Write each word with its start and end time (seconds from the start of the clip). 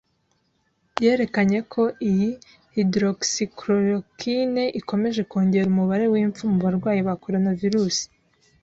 yerekanye 1.03 1.59
ko 1.73 1.83
iyi 2.09 2.29
hydroxychloroquine 2.75 4.63
ikomeje 4.79 5.21
kongera 5.31 5.67
umubare 5.69 6.05
w’impfu 6.13 6.41
mu 6.51 6.57
barwayi 6.63 7.01
ba 7.07 7.15
coronavirus. 7.23 7.97